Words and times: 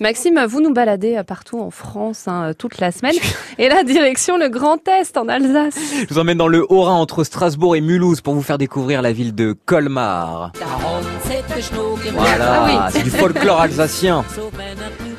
Maxime, 0.00 0.46
vous 0.48 0.60
nous 0.60 0.72
baladez 0.72 1.16
euh, 1.16 1.24
partout 1.24 1.58
en 1.58 1.72
France 1.72 2.28
hein, 2.28 2.50
euh, 2.50 2.52
toute 2.56 2.78
la 2.78 2.92
semaine. 2.92 3.16
Et 3.58 3.68
la 3.68 3.82
direction 3.82 4.38
le 4.38 4.48
Grand 4.48 4.78
Est 4.86 5.16
en 5.16 5.26
Alsace. 5.26 5.74
Je 6.08 6.14
vous 6.14 6.20
emmène 6.20 6.38
dans 6.38 6.46
le 6.46 6.64
Haut-Rhin 6.72 6.94
entre 6.94 7.24
Strasbourg 7.24 7.74
et 7.74 7.80
Mulhouse 7.80 8.20
pour 8.20 8.34
vous 8.34 8.42
faire 8.42 8.58
découvrir 8.58 9.02
la 9.02 9.10
ville 9.10 9.34
de 9.34 9.56
Colmar. 9.64 10.52
Voilà, 12.14 12.84
Ah 12.84 12.88
c'est 12.92 13.02
du 13.02 13.10
folklore 13.10 13.60
alsacien. 13.60 14.24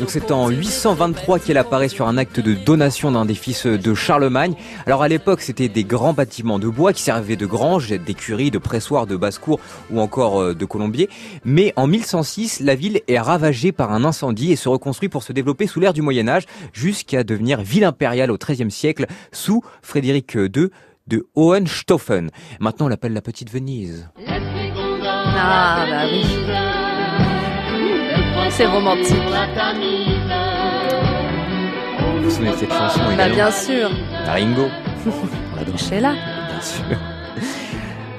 Donc 0.00 0.08
c'est 0.08 0.30
en 0.30 0.48
823 0.48 1.40
qu'elle 1.40 1.58
apparaît 1.58 1.88
sur 1.88 2.08
un 2.08 2.16
acte 2.16 2.40
de 2.40 2.54
donation 2.54 3.12
d'un 3.12 3.26
des 3.26 3.34
fils 3.34 3.66
de 3.66 3.94
Charlemagne. 3.94 4.54
Alors 4.86 5.02
à 5.02 5.08
l'époque, 5.08 5.42
c'était 5.42 5.68
des 5.68 5.84
grands 5.84 6.14
bâtiments 6.14 6.58
de 6.58 6.68
bois 6.68 6.94
qui 6.94 7.02
servaient 7.02 7.36
de 7.36 7.44
granges, 7.44 7.90
d'écuries, 7.90 8.50
de 8.50 8.56
pressoirs, 8.56 9.06
de 9.06 9.16
basse-cour 9.16 9.60
ou 9.90 10.00
encore 10.00 10.40
euh, 10.40 10.54
de 10.54 10.64
colombiers. 10.64 11.10
Mais 11.44 11.74
en 11.76 11.86
1106, 11.86 12.60
la 12.60 12.74
ville 12.74 13.02
est 13.08 13.18
ravagée 13.18 13.72
par 13.72 13.92
un 13.92 14.04
incendie 14.04 14.50
et 14.50 14.56
se 14.56 14.70
reconstruit 14.70 15.10
pour 15.10 15.22
se 15.22 15.34
développer 15.34 15.66
sous 15.66 15.80
l'ère 15.80 15.92
du 15.92 16.00
Moyen 16.00 16.28
Âge 16.28 16.46
jusqu'à 16.72 17.22
devenir 17.22 17.60
ville 17.60 17.84
impériale 17.84 18.30
au 18.30 18.38
XIIIe 18.38 18.70
siècle 18.70 19.04
sous 19.32 19.62
Frédéric 19.82 20.34
II 20.34 20.70
de 21.08 21.26
Hohenstaufen. 21.34 22.30
Maintenant, 22.58 22.86
on 22.86 22.88
l'appelle 22.88 23.12
la 23.12 23.20
Petite 23.20 23.52
Venise. 23.52 24.08
Ah 25.36 25.84
bah. 25.90 26.89
C'est 28.60 28.66
romantique. 28.66 29.16
Vous 32.22 32.30
souvenez 32.30 32.50
de 32.50 32.56
cette 32.56 32.70
chanson 32.70 33.00
Bah 33.06 33.14
également 33.14 33.34
bien 33.34 33.50
sûr. 33.50 33.90
Ringo. 34.26 34.68
On 35.06 35.56
l'adore. 35.56 35.78
Sheila. 35.78 36.12
Bien 36.12 36.60
sûr. 36.60 37.09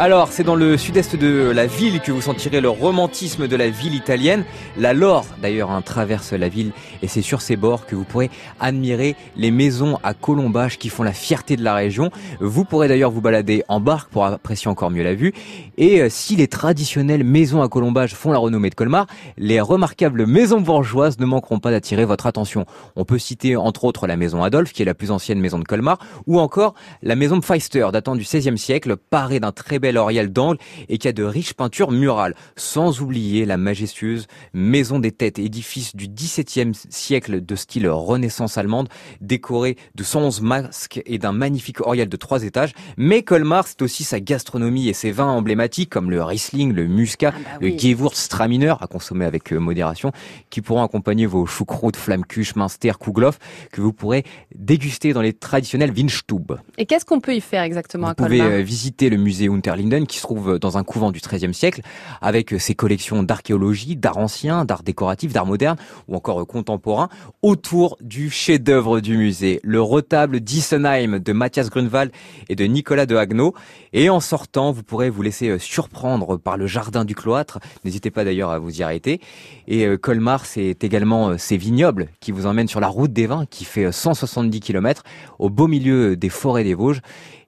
Alors, 0.00 0.28
c'est 0.30 0.44
dans 0.44 0.54
le 0.54 0.76
sud-est 0.76 1.16
de 1.16 1.50
la 1.52 1.66
ville 1.66 2.00
que 2.00 2.12
vous 2.12 2.20
sentirez 2.20 2.60
le 2.60 2.70
romantisme 2.70 3.48
de 3.48 3.56
la 3.56 3.68
ville 3.68 3.96
italienne. 3.96 4.44
La 4.76 4.94
Lore, 4.94 5.26
d'ailleurs, 5.42 5.72
hein, 5.72 5.82
traverse 5.82 6.32
la 6.32 6.48
ville 6.48 6.70
et 7.02 7.08
c'est 7.08 7.20
sur 7.20 7.40
ses 7.40 7.56
bords 7.56 7.84
que 7.84 7.96
vous 7.96 8.04
pourrez 8.04 8.30
admirer 8.60 9.16
les 9.34 9.50
maisons 9.50 9.98
à 10.04 10.14
colombage 10.14 10.78
qui 10.78 10.88
font 10.88 11.02
la 11.02 11.12
fierté 11.12 11.56
de 11.56 11.64
la 11.64 11.74
région. 11.74 12.12
Vous 12.38 12.64
pourrez 12.64 12.86
d'ailleurs 12.86 13.10
vous 13.10 13.20
balader 13.20 13.64
en 13.66 13.80
barque 13.80 14.08
pour 14.08 14.24
apprécier 14.24 14.70
encore 14.70 14.92
mieux 14.92 15.02
la 15.02 15.16
vue. 15.16 15.32
Et 15.78 16.00
euh, 16.00 16.08
si 16.08 16.36
les 16.36 16.46
traditionnelles 16.46 17.24
maisons 17.24 17.60
à 17.60 17.68
colombage 17.68 18.14
font 18.14 18.30
la 18.30 18.38
renommée 18.38 18.70
de 18.70 18.76
Colmar, 18.76 19.08
les 19.36 19.60
remarquables 19.60 20.26
maisons 20.26 20.60
bourgeoises 20.60 21.18
ne 21.18 21.26
manqueront 21.26 21.58
pas 21.58 21.72
d'attirer 21.72 22.04
votre 22.04 22.26
attention. 22.26 22.66
On 22.94 23.04
peut 23.04 23.18
citer 23.18 23.56
entre 23.56 23.82
autres 23.82 24.06
la 24.06 24.16
maison 24.16 24.44
Adolphe, 24.44 24.72
qui 24.72 24.82
est 24.82 24.84
la 24.84 24.94
plus 24.94 25.10
ancienne 25.10 25.40
maison 25.40 25.58
de 25.58 25.64
Colmar, 25.64 25.98
ou 26.28 26.38
encore 26.38 26.74
la 27.02 27.16
maison 27.16 27.40
Pfeister, 27.40 27.88
datant 27.92 28.14
du 28.14 28.22
XVIe 28.22 28.56
siècle, 28.56 28.96
parée 28.96 29.40
d'un 29.40 29.50
très 29.50 29.80
bel 29.80 29.87
oriel 29.96 30.32
d'angle 30.32 30.58
et 30.88 30.98
qui 30.98 31.08
a 31.08 31.12
de 31.12 31.22
riches 31.24 31.54
peintures 31.54 31.90
murales. 31.90 32.34
Sans 32.56 33.00
oublier 33.00 33.44
la 33.46 33.56
majestueuse 33.56 34.26
maison 34.52 34.98
des 34.98 35.12
têtes, 35.12 35.38
édifice 35.38 35.96
du 35.96 36.08
XVIIe 36.08 36.72
siècle 36.90 37.44
de 37.44 37.56
style 37.56 37.88
renaissance 37.88 38.58
allemande, 38.58 38.88
décoré 39.20 39.76
de 39.94 40.02
111 40.04 40.40
masques 40.42 41.00
et 41.06 41.18
d'un 41.18 41.32
magnifique 41.32 41.80
oriel 41.80 42.08
de 42.08 42.16
trois 42.16 42.42
étages. 42.44 42.72
Mais 42.96 43.22
Colmar, 43.22 43.66
c'est 43.66 43.82
aussi 43.82 44.04
sa 44.04 44.20
gastronomie 44.20 44.88
et 44.88 44.92
ses 44.92 45.10
vins 45.10 45.26
emblématiques 45.28 45.90
comme 45.90 46.10
le 46.10 46.22
Riesling, 46.22 46.72
le 46.72 46.86
Muscat, 46.86 47.32
Ah 47.34 47.38
bah 47.44 47.58
le 47.60 47.68
oui. 47.68 47.78
Gewürztraminer 47.78 48.74
à 48.80 48.86
consommer 48.86 49.24
avec 49.24 49.52
euh, 49.52 49.58
modération, 49.58 50.12
qui 50.50 50.60
pourront 50.60 50.82
accompagner 50.82 51.26
vos 51.26 51.46
choucroutes, 51.46 51.96
flammekuche, 51.96 52.56
minster, 52.56 52.92
kouglof, 52.98 53.38
que 53.72 53.80
vous 53.80 53.92
pourrez 53.92 54.24
déguster 54.54 55.12
dans 55.12 55.22
les 55.22 55.32
traditionnels 55.32 55.92
Weinstube. 55.92 56.52
Et 56.76 56.86
qu'est-ce 56.86 57.04
qu'on 57.04 57.20
peut 57.20 57.34
y 57.34 57.40
faire 57.40 57.62
exactement 57.62 58.06
Vous 58.06 58.12
à 58.12 58.14
pouvez 58.14 58.38
Colmar? 58.38 58.52
euh, 58.58 58.62
visiter 58.62 59.10
le 59.10 59.16
musée 59.16 59.48
Unterlinden 59.78 60.06
qui 60.06 60.18
se 60.18 60.22
trouve 60.22 60.58
dans 60.58 60.76
un 60.76 60.84
couvent 60.84 61.12
du 61.12 61.20
XIIIe 61.20 61.54
siècle 61.54 61.82
avec 62.20 62.52
euh, 62.52 62.58
ses 62.58 62.74
collections 62.74 63.22
d'archéologie, 63.22 63.96
d'art 63.96 64.18
ancien, 64.18 64.64
d'art 64.64 64.82
décoratif, 64.82 65.32
d'art 65.32 65.46
moderne 65.46 65.76
ou 66.08 66.16
encore 66.16 66.42
euh, 66.42 66.44
contemporain 66.44 67.08
autour 67.42 67.96
du 68.00 68.30
chef-d'œuvre 68.30 69.00
du 69.00 69.16
musée, 69.16 69.60
le 69.62 69.80
retable 69.80 70.40
d'Issenheim 70.40 71.18
de 71.18 71.32
Matthias 71.32 71.70
Grunwald 71.70 72.12
et 72.48 72.56
de 72.56 72.64
Nicolas 72.64 73.06
de 73.06 73.16
Haguenau. 73.16 73.54
Et 73.92 74.10
en 74.10 74.20
sortant, 74.20 74.72
vous 74.72 74.82
pourrez 74.82 75.10
vous 75.10 75.22
laisser 75.22 75.48
euh, 75.48 75.58
surprendre 75.58 76.36
par 76.36 76.56
le 76.56 76.66
jardin 76.66 77.04
du 77.04 77.14
cloître. 77.14 77.58
N'hésitez 77.84 78.10
pas 78.10 78.24
d'ailleurs 78.24 78.50
à 78.50 78.58
vous 78.58 78.80
y 78.80 78.82
arrêter. 78.82 79.20
Et 79.68 79.84
euh, 79.84 79.98
Colmar, 79.98 80.46
c'est 80.46 80.82
également 80.82 81.28
euh, 81.28 81.36
ces 81.36 81.58
vignobles 81.58 82.08
qui 82.20 82.32
vous 82.32 82.46
emmènent 82.46 82.68
sur 82.68 82.80
la 82.80 82.88
route 82.88 83.12
des 83.12 83.26
vins 83.26 83.44
qui 83.44 83.64
fait 83.64 83.84
euh, 83.84 83.92
170 83.92 84.60
km 84.60 85.02
au 85.38 85.50
beau 85.50 85.66
milieu 85.66 86.16
des 86.16 86.30
forêts 86.30 86.64
des 86.64 86.74
Vosges. 86.74 87.02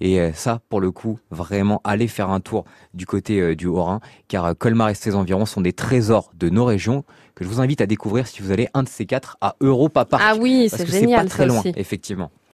Et 0.00 0.20
euh, 0.20 0.32
ça, 0.32 0.60
pour 0.68 0.80
le 0.80 0.90
coup, 0.90 1.18
vraiment, 1.30 1.80
allez 1.84 2.08
faire 2.08 2.30
un 2.30 2.40
tour 2.40 2.64
du 2.92 3.06
côté 3.06 3.40
euh, 3.40 3.54
du 3.56 3.66
Haut-Rhin, 3.66 4.00
car 4.28 4.44
euh, 4.44 4.54
Colmar 4.54 4.90
et 4.90 4.94
ses 4.94 5.14
environs 5.14 5.46
sont 5.46 5.60
des 5.62 5.72
trésors 5.72 6.32
de 6.34 6.50
nos 6.50 6.64
régions 6.64 7.04
que 7.34 7.44
je 7.44 7.48
vous 7.48 7.60
invite 7.60 7.80
à 7.80 7.86
découvrir 7.86 8.26
si 8.26 8.42
vous 8.42 8.50
allez 8.50 8.68
un 8.74 8.82
de 8.82 8.88
ces 8.88 9.06
quatre 9.06 9.36
à 9.40 9.56
Europa 9.60 10.04
Park. 10.04 10.22
Ah 10.26 10.34
oui, 10.38 10.68
c'est 10.70 10.84
que 10.84 10.90
c'est 10.90 11.00
génial 11.00 11.24
pas 11.24 11.30
très 11.30 11.42
ça 11.44 11.46
loin, 11.46 11.60
aussi. 11.60 11.72
effectivement. 11.76 12.30